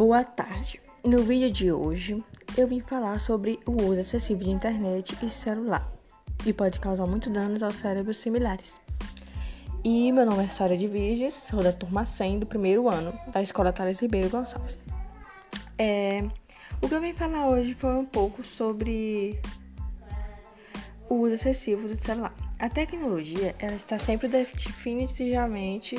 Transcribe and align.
Boa 0.00 0.24
tarde. 0.24 0.80
No 1.04 1.22
vídeo 1.22 1.50
de 1.50 1.70
hoje, 1.70 2.24
eu 2.56 2.66
vim 2.66 2.80
falar 2.80 3.20
sobre 3.20 3.60
o 3.66 3.72
uso 3.72 4.00
excessivo 4.00 4.42
de 4.42 4.48
internet 4.48 5.14
e 5.22 5.28
celular 5.28 5.92
e 6.46 6.54
pode 6.54 6.80
causar 6.80 7.04
muitos 7.04 7.30
danos 7.30 7.62
aos 7.62 7.74
cérebros 7.74 8.16
similares. 8.16 8.80
E 9.84 10.10
meu 10.10 10.24
nome 10.24 10.44
é 10.44 10.48
Sara 10.48 10.74
de 10.74 10.88
Virges, 10.88 11.34
sou 11.34 11.62
da 11.62 11.70
turma 11.70 12.06
100 12.06 12.38
do 12.38 12.46
primeiro 12.46 12.88
ano 12.88 13.12
da 13.30 13.42
Escola 13.42 13.74
Thales 13.74 14.00
Ribeiro 14.00 14.30
Gonçalves. 14.30 14.80
É, 15.76 16.26
o 16.80 16.88
que 16.88 16.94
eu 16.94 17.00
vim 17.02 17.12
falar 17.12 17.50
hoje 17.50 17.74
foi 17.74 17.92
um 17.94 18.06
pouco 18.06 18.42
sobre 18.42 19.38
o 21.10 21.16
uso 21.16 21.34
excessivo 21.34 21.86
do 21.86 21.98
celular. 21.98 22.34
A 22.58 22.70
tecnologia 22.70 23.54
ela 23.58 23.74
está 23.74 23.98
sempre 23.98 24.28
definitivamente 24.28 25.98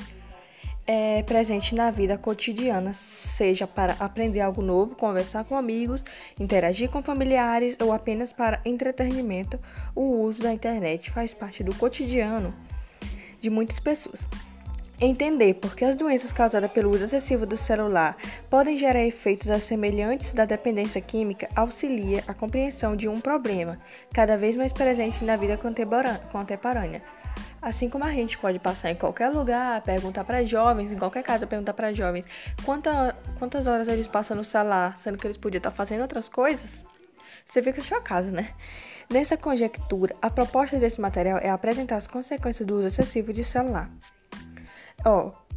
é, 0.85 1.23
presente 1.23 1.76
na 1.76 1.90
vida 1.91 2.17
cotidiana, 2.17 2.94
seja 2.94 3.67
para 3.67 3.94
aprender 3.99 4.41
algo 4.41 4.62
novo, 4.62 4.95
conversar 4.95 5.44
com 5.45 5.55
amigos, 5.55 6.03
interagir 6.39 6.89
com 6.89 7.02
familiares 7.02 7.77
ou 7.81 7.94
apenas 7.94 8.34
para 8.34 8.62
entretenimento, 8.66 9.59
o 9.95 10.22
uso 10.22 10.41
da 10.41 10.53
internet 10.53 11.12
faz 11.12 11.34
parte 11.34 11.63
do 11.63 11.73
cotidiano 11.75 12.53
de 13.39 13.49
muitas 13.49 13.80
pessoas. 13.80 14.27
Entender 15.03 15.55
por 15.55 15.75
que 15.75 15.84
as 15.84 15.95
doenças 15.95 16.31
causadas 16.31 16.72
pelo 16.72 16.91
uso 16.91 17.05
excessivo 17.05 17.44
do 17.44 17.58
celular 17.58 18.16
podem 18.52 18.77
gerar 18.77 19.03
efeitos 19.03 19.48
semelhantes 19.63 20.31
da 20.31 20.45
dependência 20.45 21.02
química 21.02 21.50
auxilia 21.55 22.23
a 22.27 22.36
compreensão 22.36 22.95
de 22.95 23.08
um 23.08 23.20
problema 23.20 23.80
cada 24.13 24.38
vez 24.38 24.55
mais 24.55 24.72
presente 24.72 25.23
na 25.23 25.36
vida 25.36 25.58
contemporânea 25.58 27.02
Assim 27.61 27.88
como 27.88 28.03
a 28.03 28.11
gente 28.11 28.38
pode 28.39 28.57
passar 28.57 28.89
em 28.89 28.95
qualquer 28.95 29.29
lugar, 29.29 29.81
perguntar 29.81 30.23
para 30.23 30.43
jovens, 30.43 30.91
em 30.91 30.97
qualquer 30.97 31.22
casa, 31.22 31.45
perguntar 31.45 31.73
para 31.73 31.94
jovens 31.94 32.25
quanta, 32.66 33.16
quantas 33.38 33.67
horas 33.67 33.88
eles 33.88 34.08
passam 34.08 34.36
no 34.36 34.44
celular, 34.44 34.97
sendo 34.97 35.17
que 35.17 35.27
eles 35.27 35.38
podiam 35.38 35.59
estar 35.59 35.69
fazendo 35.69 36.02
outras 36.02 36.27
coisas, 36.27 36.83
você 37.45 37.61
fica 37.61 37.81
chocado, 37.81 38.31
né? 38.31 38.49
Nessa 39.11 39.38
conjectura, 39.38 40.16
a 40.21 40.30
proposta 40.30 40.80
desse 40.80 40.99
material 40.99 41.38
é 41.38 41.49
apresentar 41.49 41.97
as 41.97 42.08
consequências 42.08 42.66
do 42.66 42.77
uso 42.77 42.88
excessivo 42.88 43.31
de 43.31 43.44
celular. 43.44 43.91
Ó, 45.05 45.27
oh, 45.27 45.55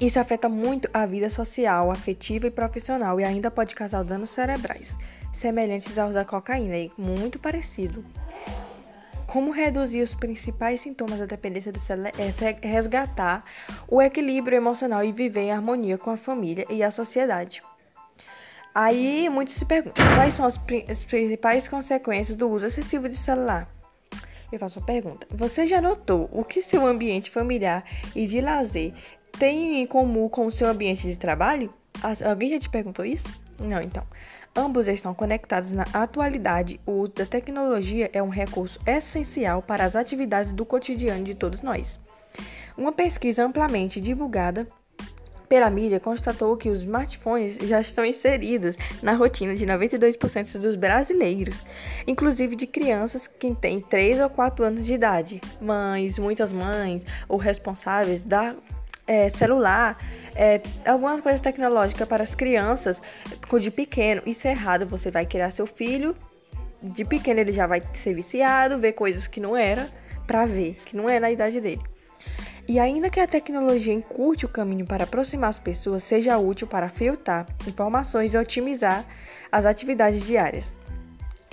isso 0.00 0.18
afeta 0.18 0.48
muito 0.48 0.90
a 0.92 1.06
vida 1.06 1.30
social, 1.30 1.90
afetiva 1.90 2.48
e 2.48 2.50
profissional 2.50 3.20
e 3.20 3.24
ainda 3.24 3.50
pode 3.50 3.74
causar 3.74 4.02
danos 4.02 4.30
cerebrais, 4.30 4.98
semelhantes 5.32 5.96
aos 5.96 6.12
da 6.12 6.24
cocaína 6.24 6.76
e 6.76 6.92
muito 6.98 7.38
parecido. 7.38 8.04
Como 9.32 9.50
reduzir 9.50 10.02
os 10.02 10.14
principais 10.14 10.82
sintomas 10.82 11.18
da 11.18 11.24
dependência 11.24 11.72
do 11.72 11.80
celular 11.80 12.12
é 12.18 12.66
resgatar 12.68 13.42
o 13.88 14.02
equilíbrio 14.02 14.56
emocional 14.56 15.02
e 15.02 15.10
viver 15.10 15.40
em 15.40 15.50
harmonia 15.50 15.96
com 15.96 16.10
a 16.10 16.18
família 16.18 16.66
e 16.68 16.82
a 16.82 16.90
sociedade. 16.90 17.62
Aí 18.74 19.30
muitos 19.30 19.54
se 19.54 19.64
perguntam: 19.64 20.04
quais 20.16 20.34
são 20.34 20.44
as, 20.44 20.60
as 20.86 21.06
principais 21.06 21.66
consequências 21.66 22.36
do 22.36 22.46
uso 22.46 22.66
excessivo 22.66 23.08
de 23.08 23.16
celular? 23.16 23.66
Eu 24.52 24.58
faço 24.58 24.78
uma 24.78 24.84
pergunta: 24.84 25.26
você 25.30 25.66
já 25.66 25.80
notou 25.80 26.28
o 26.30 26.44
que 26.44 26.60
seu 26.60 26.86
ambiente 26.86 27.30
familiar 27.30 27.86
e 28.14 28.26
de 28.26 28.38
lazer 28.38 28.92
tem 29.38 29.80
em 29.80 29.86
comum 29.86 30.28
com 30.28 30.44
o 30.44 30.52
seu 30.52 30.68
ambiente 30.68 31.08
de 31.08 31.16
trabalho? 31.16 31.72
Alguém 32.22 32.50
já 32.50 32.58
te 32.58 32.68
perguntou 32.68 33.02
isso? 33.02 33.40
Não, 33.58 33.80
então. 33.80 34.06
Ambos 34.54 34.86
estão 34.86 35.14
conectados 35.14 35.72
na 35.72 35.84
atualidade. 35.94 36.78
O 36.84 36.92
uso 36.92 37.12
da 37.12 37.24
tecnologia 37.24 38.10
é 38.12 38.22
um 38.22 38.28
recurso 38.28 38.78
essencial 38.86 39.62
para 39.62 39.84
as 39.84 39.96
atividades 39.96 40.52
do 40.52 40.66
cotidiano 40.66 41.24
de 41.24 41.34
todos 41.34 41.62
nós. 41.62 41.98
Uma 42.76 42.92
pesquisa 42.92 43.44
amplamente 43.44 43.98
divulgada 43.98 44.66
pela 45.48 45.70
mídia 45.70 46.00
constatou 46.00 46.56
que 46.56 46.70
os 46.70 46.80
smartphones 46.80 47.56
já 47.68 47.80
estão 47.80 48.04
inseridos 48.04 48.76
na 49.02 49.12
rotina 49.12 49.54
de 49.54 49.66
92% 49.66 50.58
dos 50.58 50.76
brasileiros, 50.76 51.62
inclusive 52.06 52.56
de 52.56 52.66
crianças 52.66 53.26
que 53.26 53.54
têm 53.54 53.80
3 53.80 54.20
ou 54.20 54.30
4 54.30 54.64
anos 54.64 54.86
de 54.86 54.94
idade. 54.94 55.40
Mães, 55.60 56.18
muitas 56.18 56.52
mães 56.52 57.04
ou 57.28 57.36
responsáveis 57.36 58.24
da 58.24 58.54
é, 59.06 59.28
celular, 59.28 59.98
é, 60.34 60.60
algumas 60.86 61.20
coisas 61.20 61.40
tecnológicas 61.40 62.08
para 62.08 62.22
as 62.22 62.34
crianças 62.34 63.00
de 63.60 63.70
pequeno. 63.70 64.22
Isso 64.26 64.46
é 64.46 64.50
errado. 64.50 64.86
Você 64.86 65.10
vai 65.10 65.26
criar 65.26 65.50
seu 65.50 65.66
filho, 65.66 66.16
de 66.82 67.04
pequeno 67.04 67.40
ele 67.40 67.52
já 67.52 67.66
vai 67.66 67.82
ser 67.94 68.14
viciado, 68.14 68.78
ver 68.78 68.92
coisas 68.92 69.26
que 69.26 69.40
não 69.40 69.56
era 69.56 69.88
para 70.26 70.44
ver, 70.46 70.76
que 70.84 70.96
não 70.96 71.08
é 71.08 71.20
na 71.20 71.30
idade 71.30 71.60
dele. 71.60 71.82
E 72.66 72.78
ainda 72.78 73.10
que 73.10 73.18
a 73.18 73.26
tecnologia 73.26 73.92
encurte 73.92 74.46
o 74.46 74.48
caminho 74.48 74.86
para 74.86 75.04
aproximar 75.04 75.50
as 75.50 75.58
pessoas, 75.58 76.04
seja 76.04 76.38
útil 76.38 76.66
para 76.66 76.88
filtrar 76.88 77.46
informações 77.66 78.34
e 78.34 78.38
otimizar 78.38 79.04
as 79.50 79.66
atividades 79.66 80.24
diárias 80.24 80.78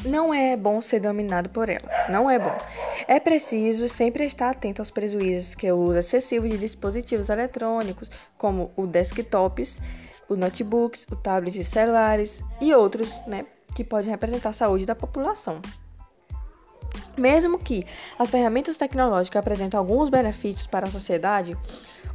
não 0.05 0.33
é 0.33 0.55
bom 0.55 0.81
ser 0.81 0.99
dominado 0.99 1.49
por 1.49 1.69
ela. 1.69 1.89
Não 2.09 2.29
é 2.29 2.39
bom. 2.39 2.55
É 3.07 3.19
preciso 3.19 3.87
sempre 3.87 4.25
estar 4.25 4.49
atento 4.49 4.81
aos 4.81 4.91
prejuízos 4.91 5.55
que 5.55 5.71
o 5.71 5.77
uso 5.77 5.99
excessivo 5.99 6.47
de 6.47 6.57
dispositivos 6.57 7.29
eletrônicos, 7.29 8.09
como 8.38 8.71
o 8.75 8.85
desktops, 8.85 9.79
os 10.27 10.38
notebooks, 10.38 11.05
o 11.11 11.15
tablet 11.15 11.63
celulares 11.63 12.41
e 12.61 12.73
outros, 12.73 13.09
né, 13.25 13.45
que 13.75 13.83
podem 13.83 14.09
representar 14.09 14.49
a 14.49 14.53
saúde 14.53 14.85
da 14.85 14.95
população. 14.95 15.61
Mesmo 17.19 17.59
que 17.59 17.85
as 18.18 18.30
ferramentas 18.30 18.78
tecnológicas 18.78 19.41
apresentem 19.41 19.78
alguns 19.78 20.09
benefícios 20.09 20.66
para 20.66 20.88
a 20.88 20.91
sociedade, 20.91 21.57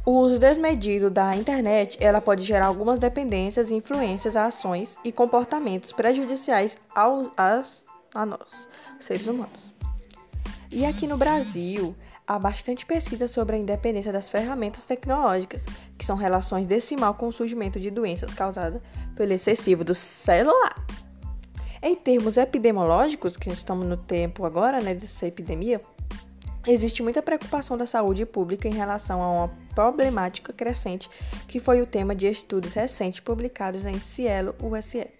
o 0.03 0.11
uso 0.11 0.39
desmedido 0.39 1.11
da 1.11 1.35
internet 1.35 1.97
ela 2.01 2.19
pode 2.19 2.43
gerar 2.43 2.65
algumas 2.65 2.97
dependências, 2.97 3.69
influências, 3.69 4.35
ações 4.35 4.97
e 5.03 5.11
comportamentos 5.11 5.91
prejudiciais 5.91 6.77
ao, 6.93 7.31
as, 7.37 7.85
a 8.15 8.25
nós, 8.25 8.67
seres 8.99 9.27
humanos. 9.27 9.75
E 10.71 10.83
aqui 10.85 11.05
no 11.05 11.17
Brasil, 11.17 11.95
há 12.27 12.39
bastante 12.39 12.83
pesquisa 12.83 13.27
sobre 13.27 13.55
a 13.55 13.59
independência 13.59 14.11
das 14.11 14.27
ferramentas 14.27 14.87
tecnológicas, 14.87 15.65
que 15.97 16.05
são 16.05 16.15
relações 16.15 16.65
decimal 16.65 17.13
com 17.13 17.27
o 17.27 17.31
surgimento 17.31 17.79
de 17.79 17.91
doenças 17.91 18.33
causadas 18.33 18.81
pelo 19.15 19.33
excessivo 19.33 19.83
do 19.83 19.93
celular. 19.93 20.75
Em 21.87 21.95
termos 21.95 22.35
epidemiológicos, 22.35 23.37
que 23.37 23.47
estamos 23.47 23.85
no 23.85 23.95
tempo 23.95 24.43
agora, 24.43 24.81
né, 24.81 24.95
dessa 24.95 25.27
epidemia, 25.27 25.79
Existe 26.67 27.03
muita 27.03 27.21
preocupação 27.21 27.77
da 27.77 27.85
saúde 27.85 28.25
pública 28.25 28.67
em 28.67 28.73
relação 28.73 29.21
a 29.21 29.31
uma 29.31 29.47
problemática 29.75 30.51
crescente 30.51 31.07
que 31.47 31.59
foi 31.59 31.79
o 31.79 31.85
tema 31.85 32.15
de 32.15 32.27
estudos 32.27 32.73
recentes 32.73 33.19
publicados 33.19 33.85
em 33.85 33.99
Cielo 33.99 34.55
USF, 34.59 35.13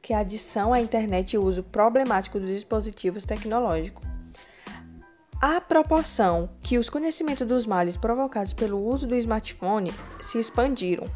que 0.00 0.12
é 0.12 0.16
a 0.16 0.20
adição 0.20 0.72
à 0.72 0.80
internet 0.80 1.32
e 1.32 1.38
o 1.38 1.42
uso 1.42 1.64
problemático 1.64 2.38
dos 2.38 2.50
dispositivos 2.50 3.24
tecnológicos. 3.24 4.15
A 5.40 5.60
proporção 5.60 6.48
que 6.62 6.78
os 6.78 6.88
conhecimentos 6.88 7.46
dos 7.46 7.66
males 7.66 7.94
provocados 7.94 8.54
pelo 8.54 8.82
uso 8.82 9.06
do 9.06 9.14
smartphone 9.16 9.92
se 10.22 10.38
expandiram 10.38 11.06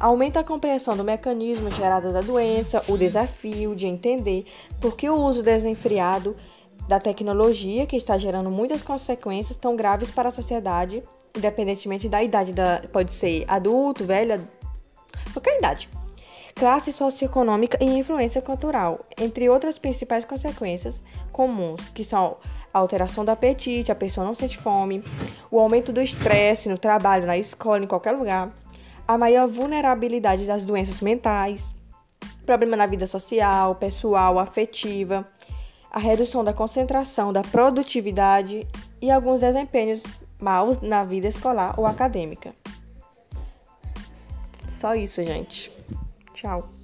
aumenta 0.00 0.40
a 0.40 0.44
compreensão 0.44 0.96
do 0.96 1.04
mecanismo 1.04 1.70
gerado 1.70 2.12
da 2.12 2.20
doença, 2.20 2.82
o 2.88 2.98
desafio 2.98 3.76
de 3.76 3.86
entender 3.86 4.46
por 4.80 4.96
que 4.96 5.08
o 5.08 5.14
uso 5.14 5.44
desenfreado 5.44 6.36
da 6.88 6.98
tecnologia, 6.98 7.86
que 7.86 7.96
está 7.96 8.18
gerando 8.18 8.50
muitas 8.50 8.82
consequências 8.82 9.56
tão 9.56 9.76
graves 9.76 10.10
para 10.10 10.30
a 10.30 10.32
sociedade, 10.32 11.00
independentemente 11.36 12.08
da 12.08 12.20
idade, 12.20 12.52
da, 12.52 12.82
pode 12.92 13.12
ser 13.12 13.44
adulto, 13.46 14.04
velha, 14.04 14.42
qualquer 15.32 15.56
idade. 15.56 15.88
Classe 16.54 16.92
socioeconômica 16.92 17.78
e 17.80 17.84
influência 17.84 18.42
cultural, 18.42 19.04
entre 19.16 19.48
outras 19.48 19.78
principais 19.78 20.24
consequências 20.24 21.00
comuns, 21.30 21.88
que 21.88 22.02
são 22.02 22.38
a 22.72 22.78
alteração 22.78 23.24
do 23.24 23.30
apetite, 23.30 23.92
a 23.92 23.94
pessoa 23.94 24.26
não 24.26 24.34
sente 24.34 24.58
fome, 24.58 25.02
o 25.50 25.58
aumento 25.58 25.92
do 25.92 26.00
estresse 26.00 26.68
no 26.68 26.78
trabalho, 26.78 27.26
na 27.26 27.36
escola, 27.36 27.82
em 27.82 27.86
qualquer 27.86 28.12
lugar, 28.12 28.50
a 29.06 29.16
maior 29.16 29.48
vulnerabilidade 29.48 30.46
das 30.46 30.64
doenças 30.64 31.00
mentais, 31.00 31.74
problema 32.44 32.76
na 32.76 32.86
vida 32.86 33.06
social, 33.06 33.74
pessoal, 33.74 34.38
afetiva, 34.38 35.26
a 35.90 35.98
redução 35.98 36.44
da 36.44 36.52
concentração, 36.52 37.32
da 37.32 37.42
produtividade 37.42 38.66
e 39.00 39.10
alguns 39.10 39.40
desempenhos 39.40 40.02
maus 40.38 40.80
na 40.80 41.04
vida 41.04 41.26
escolar 41.26 41.74
ou 41.78 41.86
acadêmica. 41.86 42.52
Só 44.66 44.94
isso, 44.94 45.22
gente. 45.22 45.72
Tchau. 46.32 46.77